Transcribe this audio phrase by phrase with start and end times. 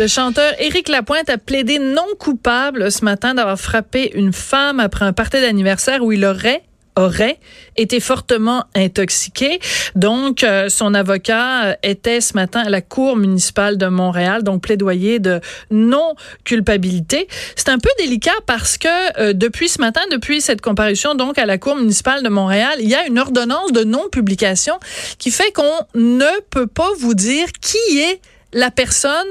[0.00, 5.04] Le chanteur Éric Lapointe a plaidé non coupable ce matin d'avoir frappé une femme après
[5.04, 6.62] un party d'anniversaire où il aurait
[6.96, 7.38] aurait
[7.76, 9.60] été fortement intoxiqué.
[9.96, 14.62] Donc, euh, son avocat euh, était ce matin à la Cour municipale de Montréal, donc
[14.62, 17.28] plaidoyer de non-culpabilité.
[17.54, 18.88] C'est un peu délicat parce que
[19.20, 22.88] euh, depuis ce matin, depuis cette comparution donc à la Cour municipale de Montréal, il
[22.88, 24.80] y a une ordonnance de non-publication
[25.18, 28.22] qui fait qu'on ne peut pas vous dire qui est
[28.54, 29.28] la personne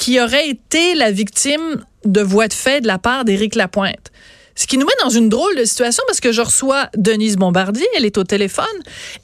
[0.00, 4.10] qui aurait été la victime de voies de fait de la part d'Éric Lapointe.
[4.54, 7.86] Ce qui nous met dans une drôle de situation parce que je reçois Denise Bombardier,
[7.96, 8.64] elle est au téléphone,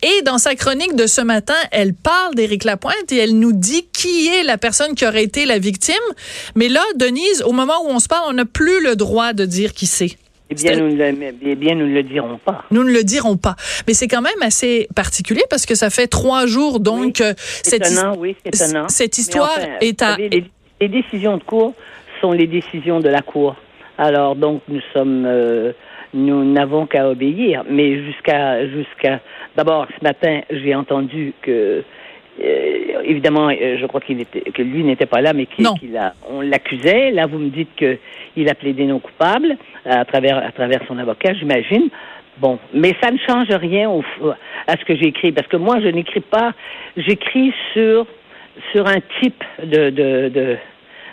[0.02, 3.88] et dans sa chronique de ce matin, elle parle d'Éric Lapointe et elle nous dit
[3.90, 5.94] qui est la personne qui aurait été la victime.
[6.54, 9.46] Mais là, Denise, au moment où on se parle, on n'a plus le droit de
[9.46, 10.16] dire qui c'est.
[10.50, 12.64] Eh bien, nous ne, eh bien, nous ne le dirons pas.
[12.70, 13.56] Nous ne le dirons pas.
[13.88, 17.86] Mais c'est quand même assez particulier parce que ça fait trois jours, donc, oui, cette,
[17.86, 18.88] étonnant, oui, étonnant.
[18.88, 20.16] cette histoire enfin, est à...
[20.16, 20.44] les,
[20.80, 21.74] les décisions de cour
[22.20, 23.56] sont les décisions de la cour.
[23.98, 25.72] Alors donc nous sommes, euh,
[26.12, 27.64] nous n'avons qu'à obéir.
[27.68, 29.20] Mais jusqu'à jusqu'à
[29.56, 31.82] d'abord ce matin j'ai entendu que
[32.42, 35.96] euh, évidemment euh, je crois qu'il était que lui n'était pas là mais qu'il qu
[35.96, 37.10] a on l'accusait.
[37.10, 37.96] Là vous me dites que
[38.36, 39.56] il a plaidé non coupable
[39.86, 41.88] à travers à travers son avocat j'imagine.
[42.38, 44.04] Bon, mais ça ne change rien au,
[44.66, 46.52] à ce que j'écris parce que moi je n'écris pas,
[46.98, 48.06] j'écris sur
[48.72, 50.56] sur un type de, de, de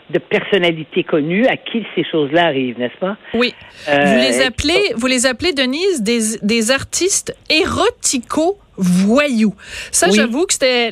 [0.10, 3.18] de personnalités connues à qui ces choses-là arrivent, n'est-ce pas?
[3.34, 3.54] Oui.
[3.88, 9.56] Euh, vous les appelez, vous les appelez, Denise, des, des artistes érotico voyous.
[9.92, 10.16] Ça, oui.
[10.16, 10.92] j'avoue que c'était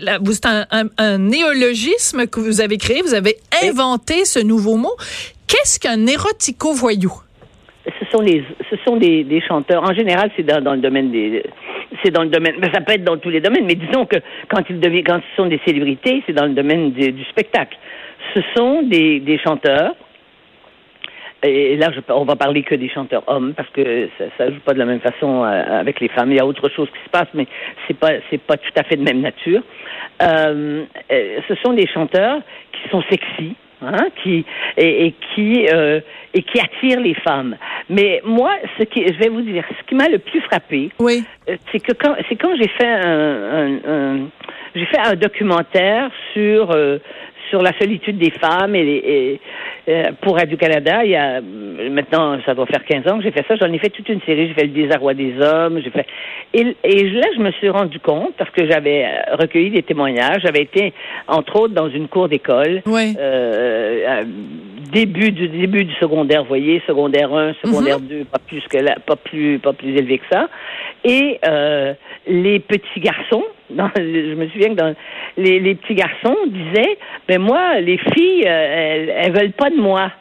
[0.49, 3.01] un, un, un, néologisme que vous avez créé.
[3.01, 4.25] Vous avez inventé oui.
[4.25, 4.95] ce nouveau mot.
[5.47, 7.11] Qu'est-ce qu'un érotico voyou?
[7.85, 9.83] Ce sont les, ce sont des, chanteurs.
[9.83, 11.43] En général, c'est dans, le domaine des,
[12.03, 14.17] c'est dans le domaine, mais ça peut être dans tous les domaines, mais disons que
[14.49, 17.77] quand ils deviennent, quand ce sont des célébrités, c'est dans le domaine du, spectacle.
[18.35, 19.95] Ce sont des, chanteurs,
[21.43, 24.59] et là, je, on va parler que des chanteurs hommes parce que ça, ça joue
[24.59, 26.31] pas de la même façon euh, avec les femmes.
[26.31, 27.47] Il y a autre chose qui se passe, mais
[27.87, 29.63] c'est pas c'est pas tout à fait de même nature.
[30.21, 32.41] Euh, ce sont des chanteurs
[32.71, 34.45] qui sont sexy, hein, qui
[34.77, 35.99] et, et qui euh,
[36.33, 37.57] et qui attirent les femmes.
[37.89, 41.23] Mais moi, ce qui je vais vous dire, ce qui m'a le plus frappé, oui.
[41.71, 44.19] c'est que quand c'est quand j'ai fait un, un, un
[44.75, 46.99] j'ai fait un documentaire sur euh,
[47.49, 49.39] sur la solitude des femmes et, les, et
[49.89, 51.41] euh, pour Radio-Canada, il y a
[51.89, 53.55] maintenant, ça doit faire 15 ans que j'ai fait ça.
[53.55, 54.47] J'en ai fait toute une série.
[54.47, 55.79] J'ai fait le désarroi des hommes.
[55.83, 56.05] J'ai fait
[56.53, 59.05] et, et, là, je me suis rendu compte parce que j'avais
[59.39, 60.41] recueilli des témoignages.
[60.43, 60.93] J'avais été,
[61.27, 62.81] entre autres, dans une cour d'école.
[62.85, 63.15] Oui.
[63.19, 64.23] Euh,
[64.91, 68.19] début du début du secondaire, vous voyez, secondaire 1, secondaire mm -hmm.
[68.19, 70.49] 2, pas plus que là, pas plus pas plus élevé que ça.
[71.03, 71.93] Et euh,
[72.27, 74.93] les petits garçons, dans, je me souviens que dans
[75.37, 76.97] les, les petits garçons disaient,
[77.27, 80.11] mais ben moi, les filles, euh, elles, elles veulent pas de moi.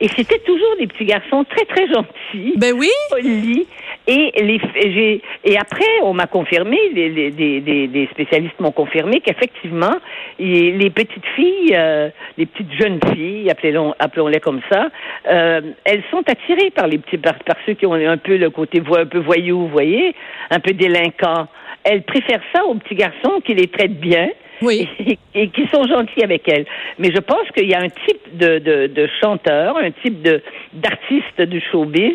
[0.00, 3.66] Et c'était toujours des petits garçons très très gentils, ben oui, polis.
[4.06, 9.20] Et les j'ai et après on m'a confirmé, les, les, des, des spécialistes m'ont confirmé
[9.20, 9.96] qu'effectivement
[10.38, 14.88] les petites filles, euh, les petites jeunes filles, appelons appelons-les comme ça,
[15.28, 18.50] euh, elles sont attirées par les petits par, par, ceux qui ont un peu le
[18.50, 20.14] côté un peu voyou, vous voyez,
[20.50, 21.46] un peu délinquant.
[21.82, 24.28] Elles préfèrent ça aux petits garçons qui les traitent bien
[24.62, 24.88] oui.
[24.98, 26.66] et, et, qui sont gentils avec elle.
[26.98, 30.42] Mais je pense qu'il y a un type de, de, de chanteur, un type de
[30.72, 32.14] d'artiste du showbiz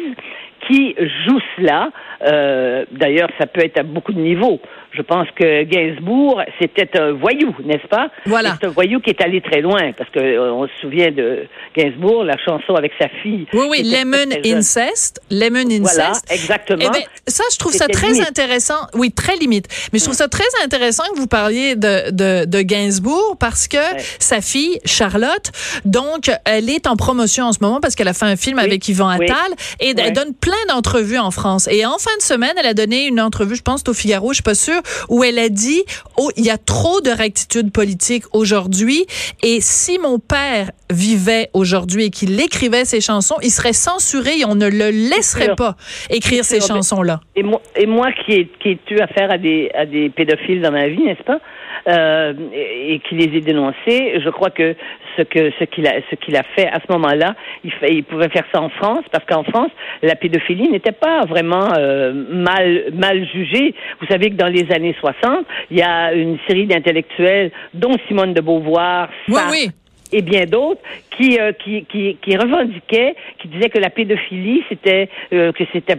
[0.70, 1.90] qui joue cela.
[2.26, 4.60] Euh, D'ailleurs, ça peut être à beaucoup de niveaux.
[4.92, 8.10] Je pense que Gainsbourg, c'était un voyou, n'est-ce pas?
[8.26, 8.58] Voilà.
[8.60, 11.46] C'est un voyou qui est allé très loin, parce que euh, on se souvient de
[11.78, 13.46] Gainsbourg, la chanson avec sa fille.
[13.54, 15.22] Oui, oui, Lemon Incest.
[15.30, 15.96] Lemon Incest.
[15.96, 16.80] Voilà, exactement.
[16.82, 18.28] Eh bien, ça, je trouve ça très limite.
[18.28, 18.88] intéressant.
[18.96, 19.68] Oui, très limite.
[19.94, 23.78] Mais je trouve ça très intéressant que vous parliez de, de, de Gainsbourg, parce que
[23.78, 24.04] ouais.
[24.18, 25.52] sa fille, Charlotte,
[25.86, 28.66] donc, elle est en promotion en ce moment, parce qu'elle a fait un film oui.
[28.66, 29.88] avec Yvan Attal, oui.
[29.88, 31.68] et elle donne plein d'entrevues en France.
[31.72, 34.36] Et en fin de semaine, elle a donné une entrevue, je pense, au Figaro, je
[34.36, 35.84] suis pas sûre, où elle a dit
[36.18, 39.06] oh, il y a trop de rectitude politique aujourd'hui
[39.44, 44.46] et si mon père vivait aujourd'hui et qu'il écrivait ses chansons, il serait censuré et
[44.46, 45.76] on ne le laisserait pas
[46.10, 47.22] écrire ces chansons-là.
[47.36, 50.62] Et moi, et moi qui ai, qui ai eu affaire à des, à des pédophiles
[50.62, 51.40] dans ma vie, n'est-ce pas?
[51.88, 54.20] Euh, et qui les ait dénoncés.
[54.24, 54.76] Je crois que
[55.20, 58.04] ce que ce qu'il a ce qu'il a fait à ce moment-là, il, fait, il
[58.04, 59.72] pouvait faire ça en France parce qu'en France,
[60.02, 63.76] la pédophilie n'était pas vraiment euh, mal mal jugée.
[64.00, 68.34] Vous savez que dans les années 60, il y a une série d'intellectuels, dont Simone
[68.34, 69.72] de Beauvoir, oui, oui
[70.12, 70.82] et bien d'autres
[71.18, 75.98] qui, euh, qui, qui, qui revendiquaient, qui disaient que la pédophilie c'était euh, que c'était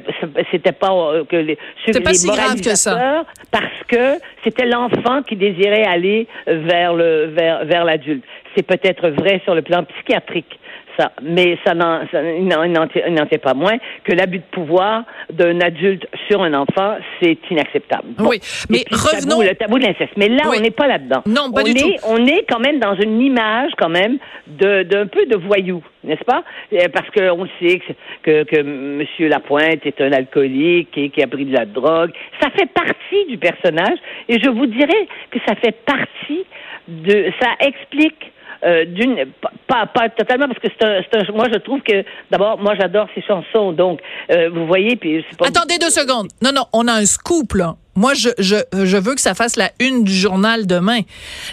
[0.50, 5.22] c'était pas euh, que les, les pas si grave que ça parce que c'était l'enfant
[5.22, 8.24] qui désirait aller vers le vers vers l'adulte.
[8.54, 10.58] C'est peut-être vrai sur le plan psychiatrique
[11.00, 11.12] ça.
[11.22, 16.96] Mais ça n'en tient pas moins que l'abus de pouvoir d'un adulte sur un enfant,
[17.20, 18.08] c'est inacceptable.
[18.18, 19.40] oui, mais revenons...
[19.40, 20.12] le tabou de l'inceste.
[20.16, 21.22] Mais là, on n'est pas là-dedans.
[21.26, 22.06] Non, pas on du est, tout.
[22.08, 26.42] On est quand même dans une image, quand même, d'un peu de voyou, n'est-ce pas?
[26.72, 27.80] Euh, parce qu'on sait
[28.22, 29.04] que, que, M.
[29.28, 32.10] Lapointe est un alcoolique et qui a pris de la drogue.
[32.40, 33.98] Ça fait partie du personnage
[34.28, 36.44] et je vous dirais que ça fait partie
[36.88, 37.30] de...
[37.40, 38.32] Ça explique
[38.64, 39.26] euh, d'une
[39.66, 43.06] pas, pas totalement parce que c'est un, un, moi je trouve que d'abord moi j'adore
[43.14, 46.92] ces chansons donc euh, vous voyez puis pas attendez deux secondes non non on a
[46.92, 50.66] un scoop là moi, je, je, je veux que ça fasse la une du journal
[50.66, 51.00] demain.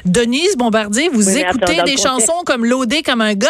[0.05, 3.49] Denise Bombardier, vous oui, écoutez attends, des chansons comme Loadé comme un gun?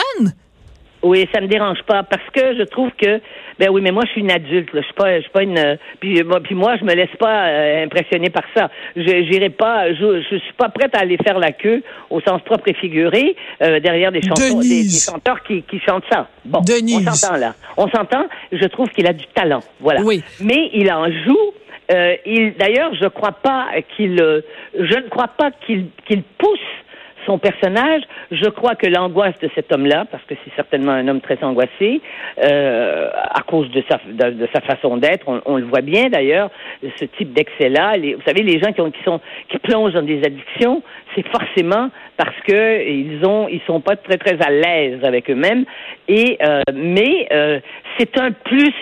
[1.03, 3.21] Oui, ça me dérange pas parce que je trouve que
[3.59, 4.81] ben oui, mais moi je suis une adulte, là.
[4.81, 7.47] je suis pas je suis pas une puis moi puis moi je me laisse pas
[7.47, 8.69] euh, impressionner par ça.
[8.95, 12.41] Je j'irai pas je, je suis pas prête à aller faire la queue au sens
[12.41, 16.27] propre et figuré euh, derrière des chansons des, des, chanteurs qui, qui chantent ça.
[16.45, 17.07] Bon, Denise.
[17.07, 17.53] on s'entend là.
[17.77, 20.01] On s'entend, je trouve qu'il a du talent, voilà.
[20.01, 20.23] Oui.
[20.41, 21.53] Mais il en joue
[21.89, 24.41] euh, il d'ailleurs, je crois pas qu'il euh,
[24.77, 26.59] je ne crois pas qu'il qu'il pousse
[27.27, 28.01] son personnage,
[28.31, 32.01] je crois que l'angoisse de cet homme-là, parce que c'est certainement un homme très angoissé,
[32.44, 36.50] euh, à cause de sa, façon d'être, on, le voit bien d'ailleurs,
[37.00, 37.97] ce type d'excès-là.
[37.97, 39.19] Vous savez, les gens qui, qui, sont,
[39.50, 40.81] qui plongent dans des addictions,
[41.15, 45.65] c'est forcément parce que ils ont, ils sont pas très très à l'aise avec eux-mêmes.
[46.07, 47.59] Et euh, mais euh,
[47.97, 48.73] c'est un plus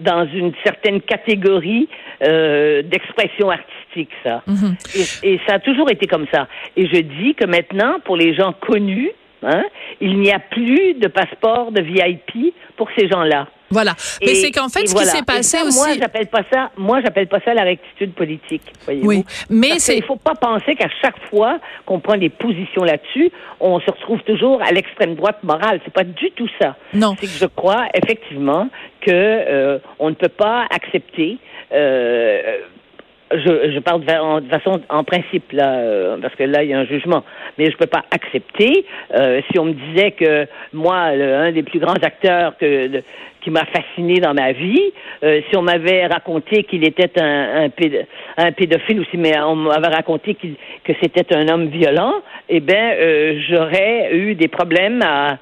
[0.00, 1.88] dans une certaine catégorie
[2.22, 4.42] euh, d'expression artistique, ça.
[4.46, 4.74] Mm -hmm.
[4.98, 6.42] et, et, ça a toujours été comme ça.
[6.76, 9.12] Et je dis que maintenant, pour les gens connus,
[9.42, 9.64] hein,
[10.00, 13.42] il n'y a plus de passeport de VIP pour ces gens-là.
[13.70, 13.92] Voilà.
[14.20, 15.10] Mais c'est qu'en fait, ce voilà.
[15.10, 15.78] qui s'est passé ça, aussi.
[15.78, 16.70] Moi, j'appelle pas ça.
[16.76, 18.62] Moi, j'appelle pas ça la rectitude politique.
[18.88, 19.96] Oui, mais c'est.
[19.96, 23.30] Il faut pas penser qu'à chaque fois qu'on prend des positions là-dessus,
[23.60, 25.80] on se retrouve toujours à l'extrême droite morale.
[25.84, 26.76] C'est pas du tout ça.
[26.94, 27.14] Non.
[27.20, 28.68] C'est que je crois effectivement
[29.00, 31.38] que euh, on ne peut pas accepter.
[31.72, 32.58] Euh,
[33.32, 36.78] je, je parle de, façon en principe là, euh, parce que là il y a
[36.78, 37.24] un jugement,
[37.58, 38.84] mais je peux pas accepter.
[39.14, 43.02] Euh, si on me disait que moi, un des plus grands acteurs que
[43.40, 44.92] qui m'a fasciné dans ma vie,
[45.24, 48.06] euh, si on m'avait raconté qu'il était un, un, péd
[48.36, 50.48] un, pédophile ou si mais on m'avait raconté qu
[50.84, 52.14] que c'était un homme violent,
[52.48, 55.38] eh ben j'aurais eu des problèmes à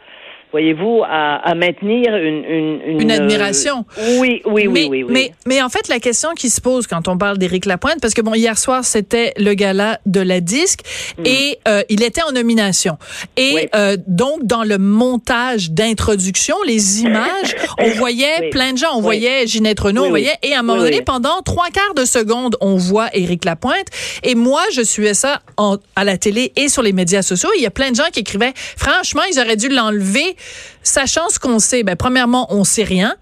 [0.53, 3.85] voyez-vous, à, à, maintenir une, une, une, une admiration.
[3.99, 5.13] Euh, oui, oui, mais, oui, oui, oui.
[5.13, 8.15] Mais, mais en fait, la question qui se pose quand on parle d'Éric Lapointe, parce
[8.15, 10.81] que bon, hier soir, c'était le gala de la disque
[11.19, 11.23] mm.
[11.27, 12.99] et euh, il était en nomination.
[13.37, 13.69] Et oui.
[13.75, 18.51] euh, donc, dans le montage d'introduction, les images, on voyait oui.
[18.51, 18.95] plein de gens.
[18.95, 22.05] On voyait Ginette Renault, on voyait, et à un moment donné, pendant trois quarts de
[22.05, 23.87] seconde, on voit Éric Lapointe.
[24.23, 27.51] Et moi, je suivais ça en, à la télé et sur les médias sociaux.
[27.57, 30.37] Il y a plein de gens qui écrivaient, franchement, ils auraient dû l'enlever
[30.83, 33.15] sachant ce qu'on sait, ben, premièrement, on sait rien.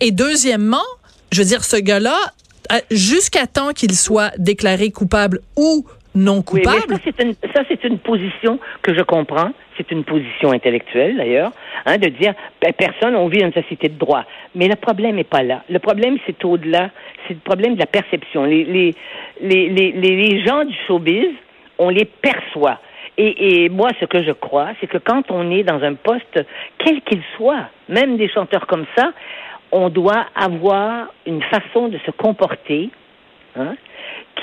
[0.00, 0.84] Et deuxièmement,
[1.30, 2.16] je veux dire, ce gars-là,
[2.90, 5.84] jusqu'à temps qu'il soit déclaré coupable ou
[6.14, 6.76] non coupable.
[6.88, 9.50] Oui, ça, c'est une, position que je comprends.
[9.76, 11.52] C'est une position intellectuelle, d'ailleurs,
[11.86, 14.24] hein, de dire, ben, personne, on vit dans une société de droit.
[14.54, 15.62] Mais le problème n'est pas là.
[15.70, 16.90] Le problème, c'est au-delà.
[17.26, 18.44] C'est le problème de la perception.
[18.44, 18.94] Les, les,
[19.40, 21.30] les, les, les gens du showbiz,
[21.78, 22.78] on les perçoit.
[23.18, 26.44] Et, et, moi, ce que je crois, c'est que quand on est dans un poste,
[26.78, 29.12] quel qu'il soit, même des chanteurs comme ça,
[29.70, 32.90] on doit avoir une façon de se comporter,
[33.56, 33.74] hein,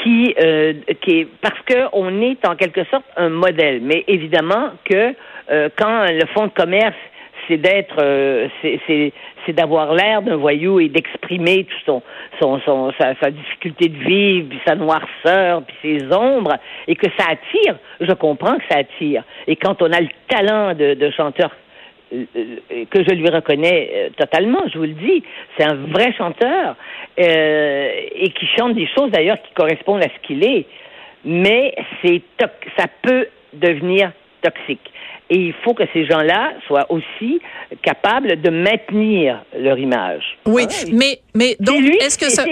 [0.01, 3.81] qui, euh, qui est parce que on est en quelque sorte un modèle.
[3.81, 5.15] Mais évidemment que
[5.51, 6.95] euh, quand le fonds de commerce
[7.49, 8.47] c'est d'être, euh,
[9.49, 11.65] d'avoir l'air d'un voyou et d'exprimer
[12.39, 16.55] sa, difficulté de vivre, puis sa noirceur, puis ses ombres,
[16.87, 17.75] et que ça attire.
[17.99, 19.23] Je comprends que ça attire.
[19.47, 21.49] Et quand on a le talent de, chanteur
[22.13, 22.25] euh,
[22.89, 25.23] que je lui reconnais euh, totalement, je vous le dis,
[25.57, 26.75] c'est un vrai chanteur
[27.19, 30.65] euh, et qui chante des choses d'ailleurs qui correspondent à ce qu'il est.
[31.25, 32.21] Mais c'est
[32.77, 34.91] ça peut devenir toxique.
[35.29, 37.39] Et il faut que ces gens-là soient aussi
[37.83, 40.24] capables de maintenir leur image.
[40.45, 40.89] Oui, hein?
[40.91, 42.43] mais, mais donc, est-ce que ça...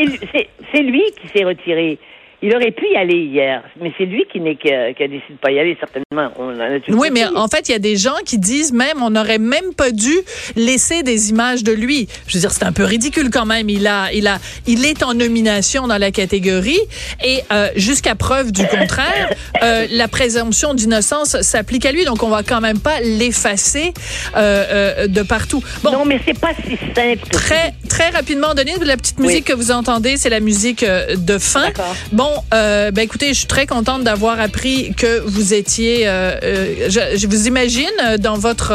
[0.73, 1.97] C'est lui qui s'est retiré.
[2.41, 5.33] Il aurait pu y aller hier, mais c'est lui qui, qui, a, qui a décidé
[5.33, 6.31] de pas y aller, certainement.
[6.37, 9.01] On en a oui, mais en fait, il y a des gens qui disent même,
[9.01, 10.13] on n'aurait même pas dû
[10.55, 12.07] laisser des images de lui.
[12.27, 13.69] Je veux dire, c'est un peu ridicule quand même.
[13.69, 16.79] Il a, il a, il est en nomination dans la catégorie
[17.23, 22.05] et euh, jusqu'à preuve du contraire, euh, la présomption d'innocence s'applique à lui.
[22.05, 23.93] Donc, on va quand même pas l'effacer
[24.35, 25.63] euh, de partout.
[25.83, 27.27] Bon, non, mais c'est pas si simple.
[27.31, 31.37] Très, très rapidement, Denise, la petite musique que vous entendez, c'est la musique euh, de
[31.37, 31.69] fin.
[32.11, 37.27] Bon, euh, ben écoutez, je suis très contente d'avoir appris que vous étiez, euh, je,
[37.27, 37.85] vous imagine
[38.19, 38.69] dans votre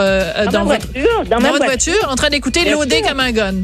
[0.50, 2.09] dans, votre voiture, dans, votre voiture.
[2.09, 3.54] en train d'écouter l'OD comme un gun.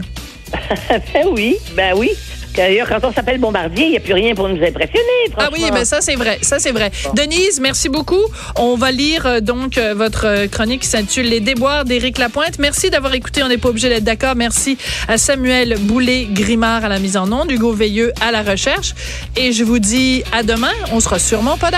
[1.12, 2.10] ben oui, ben oui.
[2.54, 5.02] D'ailleurs, quand on s'appelle Bombardier, il n'y a plus rien pour nous impressionner.
[5.36, 6.90] Ah oui, mais ça c'est vrai, ça c'est vrai.
[7.14, 8.22] Denise, merci beaucoup.
[8.56, 12.58] On va lire euh, donc euh, votre euh, chronique qui s'intitule Les déboires d'Éric Lapointe.
[12.58, 13.42] Merci d'avoir écouté.
[13.42, 14.34] On n'est pas obligé d'être d'accord.
[14.34, 14.76] Merci
[15.06, 18.94] à Samuel Boulet-Grimard à la mise en onde, Hugo Veilleux à la recherche.
[19.36, 20.72] Et je vous dis à demain.
[20.92, 21.76] On sera sûrement pas d'accord.